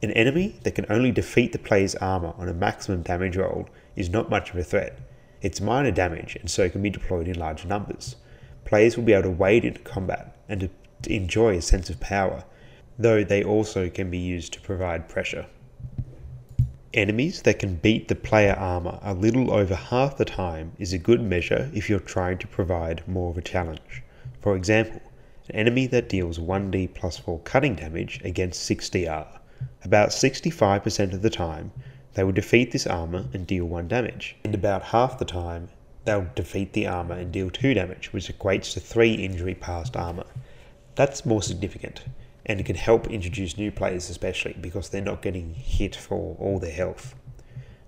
[0.04, 4.10] An enemy that can only defeat the player's armor on a maximum damage roll is
[4.10, 5.00] not much of a threat.
[5.41, 8.15] It's minor damage and so can be deployed in large numbers.
[8.65, 10.69] Players will be able to wade into combat and
[11.04, 12.43] to enjoy a sense of power,
[12.97, 15.47] though they also can be used to provide pressure.
[16.93, 20.97] Enemies that can beat the player armor a little over half the time is a
[20.97, 24.04] good measure if you're trying to provide more of a challenge.
[24.41, 25.01] For example,
[25.47, 29.39] an enemy that deals 1d plus 4 cutting damage against 6dr.
[29.86, 31.71] About 65% of the time,
[32.13, 35.69] they will defeat this armor and deal 1 damage, and about half the time,
[36.04, 40.25] they'll defeat the armor and deal 2 damage, which equates to 3 injury past armor.
[40.95, 42.04] That's more significant,
[42.45, 46.60] and it can help introduce new players especially because they're not getting hit for all
[46.60, 47.15] their health.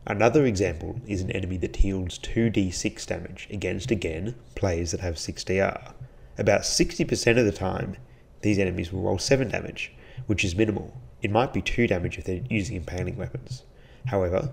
[0.05, 5.93] Another example is an enemy that deals 2d6 damage against again players that have 6dr.
[6.37, 7.95] About 60% of the time,
[8.41, 9.93] these enemies will roll 7 damage,
[10.27, 10.93] which is minimal.
[11.21, 13.63] It might be 2 damage if they're using impaling weapons.
[14.07, 14.51] However,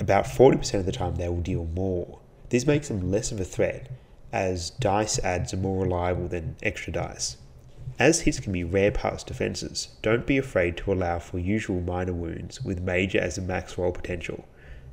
[0.00, 2.20] about 40% of the time they will deal more.
[2.48, 3.90] This makes them less of a threat,
[4.32, 7.36] as dice adds are more reliable than extra dice.
[7.98, 12.12] As hits can be rare past defences, don't be afraid to allow for usual minor
[12.12, 14.44] wounds with major as a max roll potential.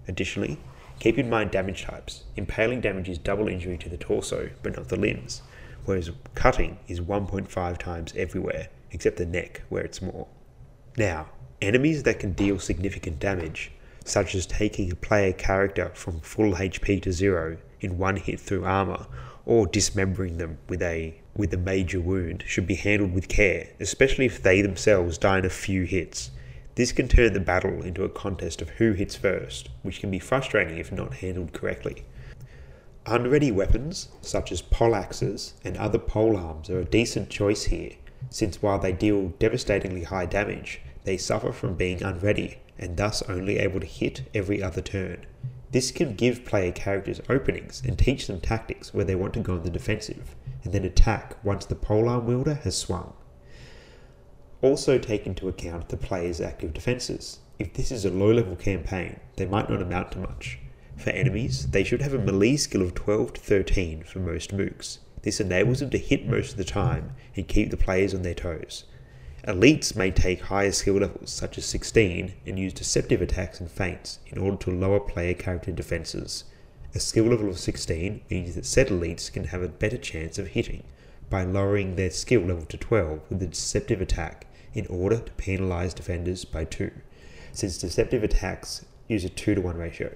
[0.08, 0.58] Additionally,
[1.00, 2.24] keep in mind damage types.
[2.36, 5.44] Impaling damage is double injury to the torso, but not the limbs,
[5.86, 10.28] whereas cutting is 1.5 times everywhere, except the neck, where it's more.
[10.98, 11.28] Now,
[11.62, 13.72] enemies that can deal significant damage,
[14.04, 18.66] such as taking a player character from full HP to zero in one hit through
[18.66, 19.06] armor,
[19.46, 24.26] or dismembering them with a with a major wound should be handled with care, especially
[24.26, 26.32] if they themselves die in a few hits.
[26.76, 30.20] This can turn the battle into a contest of who hits first, which can be
[30.20, 32.06] frustrating if not handled correctly.
[33.06, 37.92] Unready weapons, such as poleaxes and other polearms, are a decent choice here,
[38.30, 43.58] since while they deal devastatingly high damage, they suffer from being unready and thus only
[43.58, 45.26] able to hit every other turn.
[45.76, 49.56] This can give player characters openings and teach them tactics where they want to go
[49.56, 50.34] on the defensive,
[50.64, 53.12] and then attack once the polearm wielder has swung.
[54.62, 57.40] Also take into account the player's active defences.
[57.60, 60.60] If this is a low level campaign, they might not amount to much.
[60.96, 65.00] For enemies, they should have a melee skill of 12 to 13 for most mooks.
[65.24, 68.34] This enables them to hit most of the time and keep the players on their
[68.34, 68.86] toes.
[69.48, 74.18] Elites may take higher skill levels, such as 16, and use deceptive attacks and feints
[74.26, 76.46] in order to lower player character defences.
[76.96, 80.48] A skill level of 16 means that said elites can have a better chance of
[80.48, 80.84] hitting
[81.30, 85.94] by lowering their skill level to 12 with a deceptive attack in order to penalise
[85.94, 86.90] defenders by 2,
[87.52, 90.12] since deceptive attacks use a 2 to 1 ratio.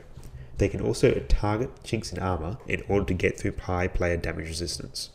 [0.57, 4.47] They can also target chinks in armour in order to get through high player damage
[4.47, 5.11] resistance.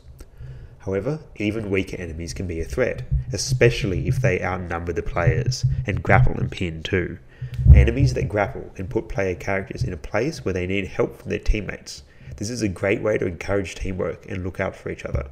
[0.85, 6.03] However, even weaker enemies can be a threat, especially if they outnumber the players and
[6.03, 7.19] grapple and pin too.
[7.75, 11.31] Enemies that grapple can put player characters in a place where they need help from
[11.31, 12.03] their teammates.
[12.37, 15.31] This is a great way to encourage teamwork and look out for each other.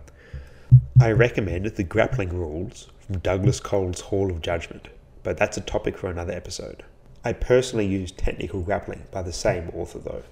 [0.98, 4.88] I recommend the grappling rules from Douglas Cole's Hall of Judgment,
[5.22, 6.82] but that's a topic for another episode.
[7.24, 10.22] I personally use technical grappling by the same author though.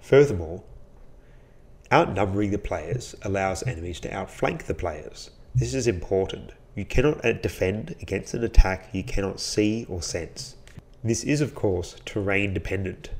[0.00, 0.62] Furthermore,
[1.90, 5.30] Outnumbering the players allows enemies to outflank the players.
[5.54, 6.52] This is important.
[6.74, 10.56] You cannot uh, defend against an attack you cannot see or sense.
[11.02, 13.10] This is, of course, terrain dependent.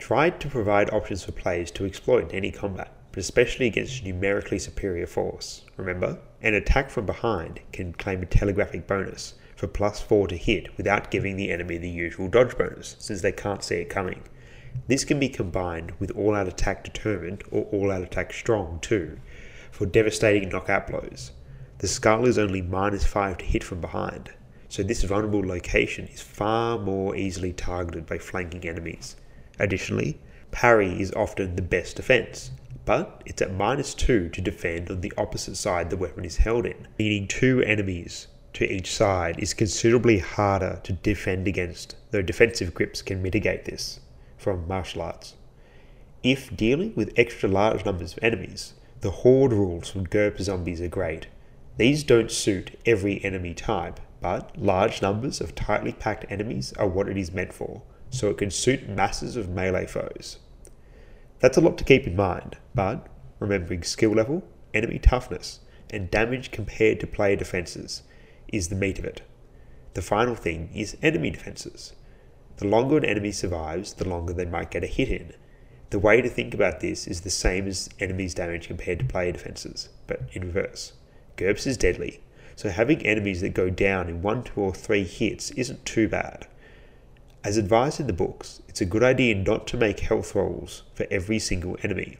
[0.00, 4.58] Try to provide options for players to exploit in any combat, but especially against numerically
[4.58, 5.62] superior force.
[5.76, 6.18] Remember?
[6.42, 11.12] An attack from behind can claim a telegraphic bonus for plus 4 to hit without
[11.12, 14.24] giving the enemy the usual dodge bonus, since they can't see it coming.
[14.88, 19.18] This can be combined with all out attack determined or all out attack strong too,
[19.70, 21.30] for devastating knockout blows.
[21.78, 24.32] The skull is only minus 5 to hit from behind,
[24.68, 29.16] so this vulnerable location is far more easily targeted by flanking enemies.
[29.58, 30.18] Additionally,
[30.50, 32.50] parry is often the best defense,
[32.84, 36.66] but it's at minus 2 to defend on the opposite side the weapon is held
[36.66, 42.74] in, meaning two enemies to each side is considerably harder to defend against, though defensive
[42.74, 44.00] grips can mitigate this
[44.42, 45.36] from martial arts.
[46.22, 50.88] If dealing with extra large numbers of enemies, the horde rules from GURPS zombies are
[50.88, 51.28] great.
[51.76, 57.08] These don't suit every enemy type, but large numbers of tightly packed enemies are what
[57.08, 60.38] it is meant for, so it can suit masses of melee foes.
[61.40, 63.08] That's a lot to keep in mind, but
[63.40, 68.02] remembering skill level, enemy toughness, and damage compared to player defenses
[68.52, 69.22] is the meat of it.
[69.94, 71.94] The final thing is enemy defenses.
[72.62, 75.32] The longer an enemy survives, the longer they might get a hit in.
[75.90, 79.32] The way to think about this is the same as enemies' damage compared to player
[79.32, 80.92] defenses, but in reverse.
[81.34, 82.20] GURPS is deadly,
[82.54, 86.46] so having enemies that go down in one, two, or three hits isn't too bad.
[87.42, 91.08] As advised in the books, it's a good idea not to make health rolls for
[91.10, 92.18] every single enemy.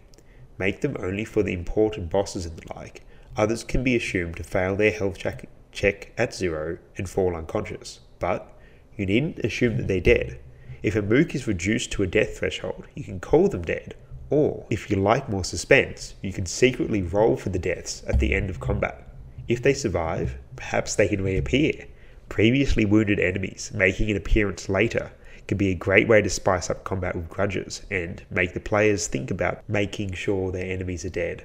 [0.58, 3.02] Make them only for the important bosses and the like.
[3.36, 8.00] Others can be assumed to fail their health check, check at zero and fall unconscious,
[8.18, 8.51] but
[8.96, 10.38] you needn't assume that they're dead.
[10.82, 13.94] If a mook is reduced to a death threshold, you can call them dead,
[14.30, 18.34] or if you like more suspense, you can secretly roll for the deaths at the
[18.34, 19.06] end of combat.
[19.46, 21.86] If they survive, perhaps they can reappear.
[22.30, 25.12] Previously wounded enemies making an appearance later
[25.46, 29.06] can be a great way to spice up combat with grudges and make the players
[29.06, 31.44] think about making sure their enemies are dead.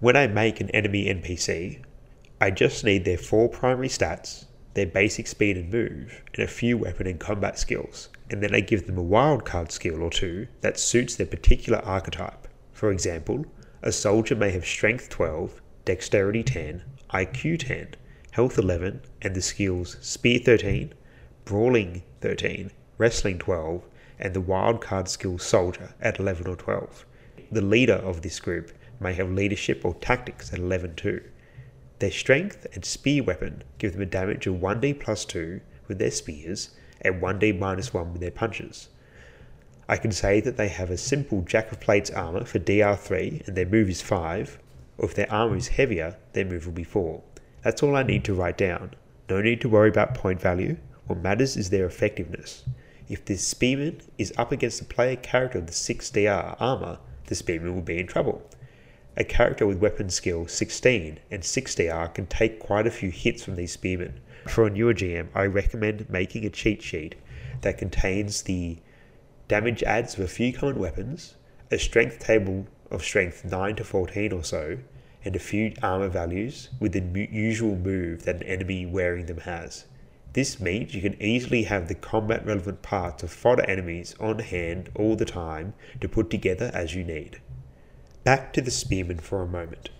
[0.00, 1.82] When I make an enemy NPC,
[2.40, 4.45] I just need their four primary stats,
[4.76, 8.60] their basic speed and move, and a few weapon and combat skills, and then I
[8.60, 12.46] give them a wildcard skill or two that suits their particular archetype.
[12.72, 13.46] For example,
[13.80, 17.94] a soldier may have strength 12, dexterity 10, IQ 10,
[18.32, 20.92] health 11, and the skills spear 13,
[21.46, 23.82] brawling 13, wrestling 12,
[24.18, 27.06] and the wildcard skill soldier at 11 or 12.
[27.50, 31.22] The leader of this group may have leadership or tactics at 11 too.
[31.98, 36.10] Their strength and spear weapon give them a damage of 1d plus 2 with their
[36.10, 36.70] spears
[37.00, 38.88] and 1d minus 1 with their punches.
[39.88, 43.56] I can say that they have a simple Jack of Plates armor for DR3 and
[43.56, 44.58] their move is 5,
[44.98, 47.22] or if their armor is heavier, their move will be 4.
[47.62, 48.94] That's all I need to write down.
[49.30, 50.76] No need to worry about point value.
[51.06, 52.64] What matters is their effectiveness.
[53.08, 57.34] If this spearman is up against a player character with the 6 DR armor, the
[57.34, 58.42] spearman will be in trouble.
[59.18, 63.56] A character with weapon skill 16 and 6DR can take quite a few hits from
[63.56, 64.20] these spearmen.
[64.46, 67.14] For a newer GM, I recommend making a cheat sheet
[67.62, 68.76] that contains the
[69.48, 71.34] damage adds of a few common weapons,
[71.70, 74.76] a strength table of strength 9 to 14 or so,
[75.24, 79.86] and a few armor values with the usual move that an enemy wearing them has.
[80.34, 84.90] This means you can easily have the combat relevant parts of fodder enemies on hand
[84.94, 87.40] all the time to put together as you need.
[88.26, 89.90] Back to the spearmen for a moment.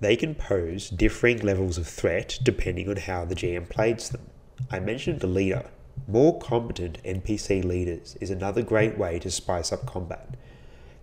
[0.00, 4.28] They can pose differing levels of threat depending on how the GM plays them.
[4.72, 5.66] I mentioned the leader.
[6.08, 10.36] More competent NPC leaders is another great way to spice up combat.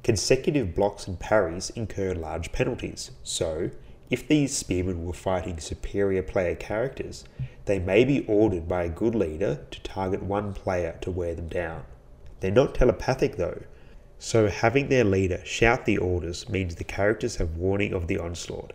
[0.03, 3.71] Consecutive blocks and parries incur large penalties, so
[4.09, 7.23] if these spearmen were fighting superior player characters,
[7.63, 11.47] they may be ordered by a good leader to target one player to wear them
[11.47, 11.85] down.
[12.41, 13.61] They're not telepathic though,
[14.23, 18.71] so having their leader shout the orders means the characters have warning of the onslaught.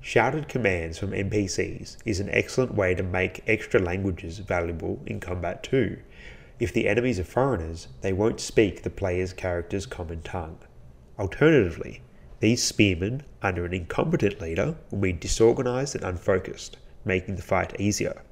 [0.00, 5.64] Shouted commands from NPCs is an excellent way to make extra languages valuable in combat
[5.64, 5.98] too.
[6.60, 10.60] If the enemies are foreigners, they won't speak the player's character's common tongue.
[11.18, 12.00] Alternatively,
[12.38, 18.22] these spearmen, under an incompetent leader, will be disorganized and unfocused, making the fight easier.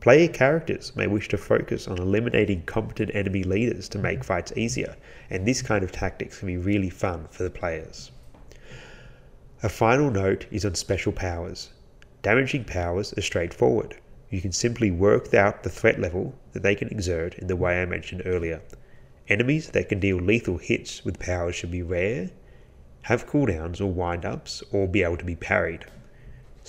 [0.00, 4.28] Player characters may wish to focus on eliminating competent enemy leaders to make mm-hmm.
[4.28, 4.96] fights easier,
[5.28, 8.10] and this kind of tactics can be really fun for the players.
[9.62, 11.68] A final note is on special powers.
[12.22, 13.98] Damaging powers are straightforward.
[14.30, 17.82] You can simply work out the threat level that they can exert in the way
[17.82, 18.62] I mentioned earlier.
[19.28, 22.30] Enemies that can deal lethal hits with powers should be rare,
[23.02, 25.84] have cooldowns or wind-ups, or be able to be parried.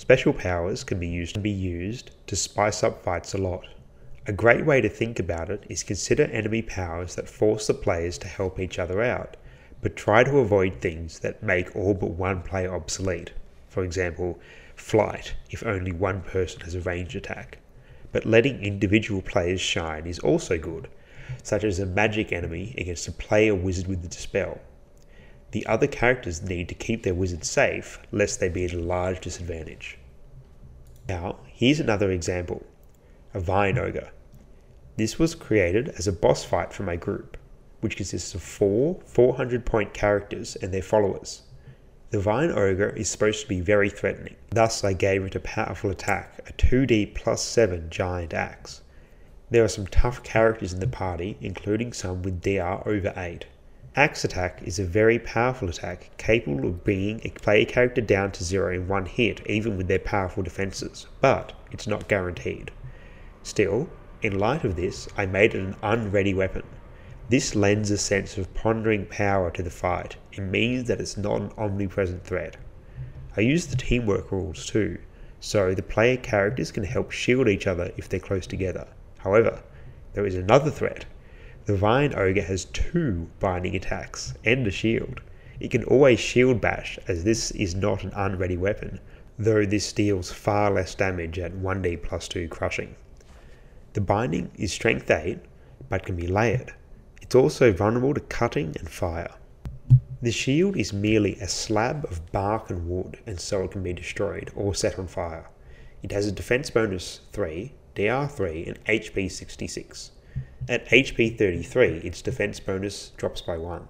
[0.02, 3.68] Special powers can be used to be used to spice up fights a lot.
[4.26, 8.18] A great way to think about it is consider enemy powers that force the players
[8.18, 9.36] to help each other out,
[9.80, 13.30] but try to avoid things that make all but one player obsolete.
[13.68, 14.40] For example,
[14.74, 17.58] flight if only one person has a ranged attack.
[18.10, 20.88] But letting individual players shine is also good,
[21.44, 24.58] such as a magic enemy against a player wizard with the dispel.
[25.52, 29.20] The other characters need to keep their wizard safe lest they be at a large
[29.20, 29.98] disadvantage.
[31.08, 32.64] Now, here's another example
[33.34, 34.12] a Vine Ogre.
[34.96, 37.36] This was created as a boss fight for my group,
[37.80, 41.42] which consists of four 400 point characters and their followers.
[42.10, 45.90] The Vine Ogre is supposed to be very threatening, thus, I gave it a powerful
[45.90, 48.80] attack a 2d plus 7 giant axe.
[49.50, 53.44] There are some tough characters in the party, including some with DR over 8.
[53.94, 58.42] Axe attack is a very powerful attack capable of bringing a player character down to
[58.42, 62.70] zero in one hit, even with their powerful defenses, but it's not guaranteed.
[63.42, 63.90] Still,
[64.22, 66.62] in light of this, I made it an unready weapon.
[67.28, 70.16] This lends a sense of pondering power to the fight.
[70.32, 72.56] It means that it's not an omnipresent threat.
[73.36, 75.00] I use the teamwork rules too,
[75.38, 78.86] so the player characters can help shield each other if they're close together.
[79.18, 79.62] However,
[80.14, 81.04] there is another threat.
[81.64, 85.20] The Vine Ogre has two binding attacks and a shield.
[85.60, 88.98] It can always shield bash, as this is not an unready weapon,
[89.38, 92.96] though this deals far less damage at 1d plus 2 crushing.
[93.92, 95.38] The binding is strength 8,
[95.88, 96.74] but can be layered.
[97.20, 99.30] It's also vulnerable to cutting and fire.
[100.20, 103.92] The shield is merely a slab of bark and wood, and so it can be
[103.92, 105.48] destroyed or set on fire.
[106.02, 110.10] It has a defense bonus 3, DR3, and HP 66.
[110.68, 113.88] At HP 33, its defense bonus drops by 1.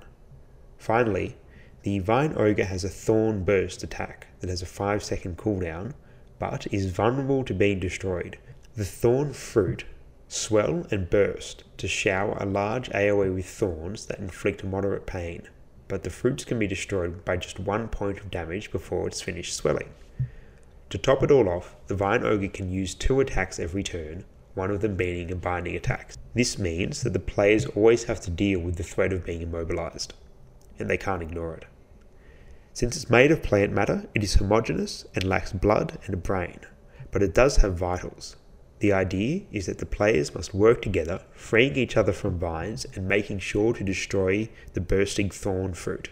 [0.78, 1.36] Finally,
[1.82, 5.92] the Vine Ogre has a Thorn Burst attack that has a 5 second cooldown,
[6.38, 8.38] but is vulnerable to being destroyed.
[8.74, 9.84] The Thorn Fruit
[10.28, 15.48] swell and burst to shower a large AoE with thorns that inflict moderate pain,
[15.88, 19.54] but the fruits can be destroyed by just one point of damage before it's finished
[19.54, 19.90] swelling.
[20.88, 24.70] To top it all off, the Vine Ogre can use two attacks every turn, one
[24.70, 26.12] of them being a binding attack.
[26.34, 30.14] This means that the players always have to deal with the threat of being immobilized,
[30.78, 31.64] and they can't ignore it.
[32.74, 36.60] Since it's made of plant matter, it is homogeneous and lacks blood and a brain,
[37.10, 38.36] but it does have vitals.
[38.80, 43.06] The idea is that the players must work together, freeing each other from vines and
[43.06, 46.10] making sure to destroy the bursting thorn fruit.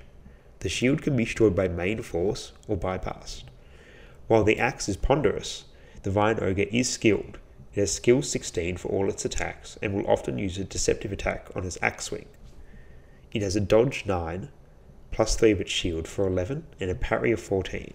[0.60, 3.44] The shield can be destroyed by main force or bypassed.
[4.28, 5.64] While the axe is ponderous,
[6.02, 7.38] the Vine Ogre is skilled
[7.72, 11.48] it has skill 16 for all its attacks and will often use a deceptive attack
[11.54, 12.26] on its axe swing.
[13.32, 14.48] It has a dodge 9,
[15.12, 17.94] plus 3 of its shield for 11, and a parry of 14.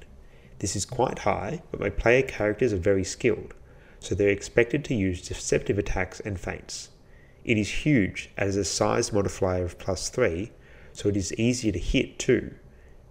[0.60, 3.54] This is quite high, but my player characters are very skilled,
[4.00, 6.90] so they're expected to use deceptive attacks and feints.
[7.44, 10.52] It is huge as a size modifier of plus 3,
[10.94, 12.56] so it is easier to hit too,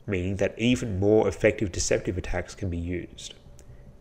[0.06, 3.34] meaning that even more effective deceptive attacks can be used.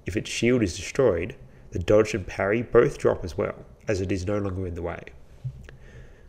[0.05, 1.35] If its shield is destroyed,
[1.73, 4.81] the dodge and parry both drop as well, as it is no longer in the
[4.81, 5.01] way.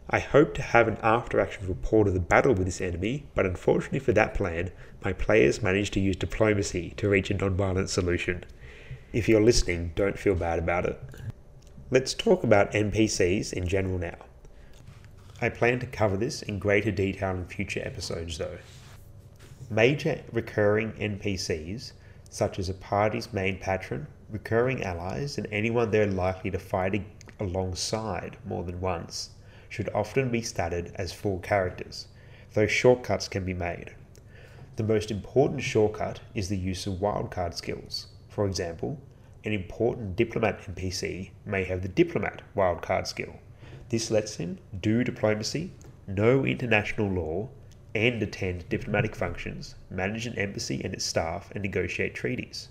[0.09, 3.45] I hope to have an after action report of the battle with this enemy, but
[3.45, 4.71] unfortunately for that plan,
[5.05, 8.45] my players managed to use diplomacy to reach a non-violent solution.
[9.13, 10.99] If you're listening, don't feel bad about it.
[11.91, 14.17] Let's talk about NPCs in general now.
[15.43, 18.57] I plan to cover this in greater detail in future episodes though.
[19.69, 21.93] Major recurring NPCs,
[22.31, 27.05] such as a party's main patron, recurring allies, and anyone they're likely to fight
[27.39, 29.31] alongside more than once
[29.69, 32.07] should often be statted as full characters,
[32.53, 33.95] though shortcuts can be made.
[34.77, 38.09] The most important shortcut is the use of wildcard skills.
[38.29, 39.01] For example,
[39.45, 43.35] an important diplomat NPC may have the diplomat wildcard skill.
[43.91, 45.73] This lets him do diplomacy,
[46.07, 47.51] know international law,
[47.95, 52.69] and attend diplomatic functions, manage an embassy and its staff, and negotiate treaties.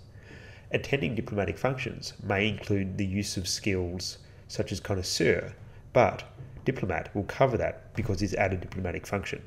[0.73, 4.17] Attending diplomatic functions may include the use of skills
[4.47, 5.53] such as connoisseur,
[5.93, 6.23] but
[6.65, 9.43] diplomat will cover that because he's added diplomatic function.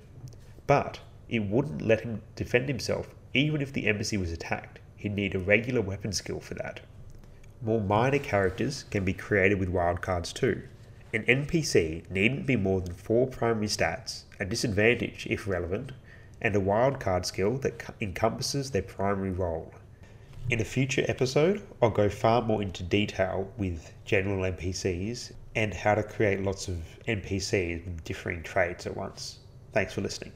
[0.68, 4.79] But it wouldn't let him defend himself even if the embassy was attacked.
[4.97, 6.81] He'd need a regular weapon skill for that.
[7.61, 10.62] More minor characters can be created with wildcards too.
[11.12, 15.91] An NPC needn't be more than four primary stats, a disadvantage if relevant,
[16.41, 19.74] and a wildcard skill that encompasses their primary role.
[20.49, 25.97] In a future episode, I'll go far more into detail with general NPCs and how
[25.97, 26.76] to create lots of
[27.09, 29.40] NPCs with differing traits at once.
[29.72, 30.32] Thanks for listening.